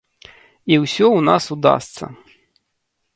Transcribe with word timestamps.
І 0.29 0.73
ўсё 0.83 1.05
ў 1.09 1.19
нас 1.29 1.43
удасца. 1.57 2.05